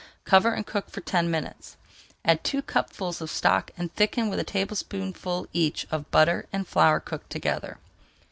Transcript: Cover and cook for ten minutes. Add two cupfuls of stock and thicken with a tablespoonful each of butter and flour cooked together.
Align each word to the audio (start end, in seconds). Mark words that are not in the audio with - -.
Cover 0.25 0.49
and 0.51 0.65
cook 0.65 0.89
for 0.89 0.99
ten 1.01 1.29
minutes. 1.29 1.77
Add 2.25 2.43
two 2.43 2.63
cupfuls 2.63 3.21
of 3.21 3.29
stock 3.29 3.69
and 3.77 3.93
thicken 3.93 4.31
with 4.31 4.39
a 4.39 4.43
tablespoonful 4.43 5.45
each 5.53 5.85
of 5.91 6.09
butter 6.09 6.47
and 6.51 6.67
flour 6.67 6.99
cooked 6.99 7.29
together. 7.29 7.77